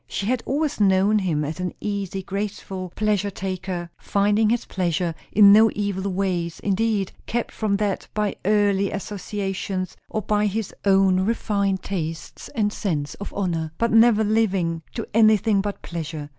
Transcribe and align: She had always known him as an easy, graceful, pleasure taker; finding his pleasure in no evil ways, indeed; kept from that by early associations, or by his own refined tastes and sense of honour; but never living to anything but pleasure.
She 0.07 0.25
had 0.25 0.41
always 0.47 0.79
known 0.79 1.19
him 1.19 1.45
as 1.45 1.59
an 1.59 1.75
easy, 1.79 2.23
graceful, 2.23 2.91
pleasure 2.95 3.29
taker; 3.29 3.91
finding 3.99 4.49
his 4.49 4.65
pleasure 4.65 5.13
in 5.31 5.53
no 5.53 5.69
evil 5.75 6.11
ways, 6.11 6.59
indeed; 6.61 7.11
kept 7.27 7.51
from 7.51 7.77
that 7.77 8.07
by 8.15 8.35
early 8.43 8.89
associations, 8.89 9.95
or 10.09 10.23
by 10.23 10.47
his 10.47 10.73
own 10.85 11.19
refined 11.19 11.83
tastes 11.83 12.49
and 12.55 12.73
sense 12.73 13.13
of 13.21 13.31
honour; 13.35 13.73
but 13.77 13.91
never 13.91 14.23
living 14.23 14.81
to 14.95 15.05
anything 15.13 15.61
but 15.61 15.83
pleasure. 15.83 16.29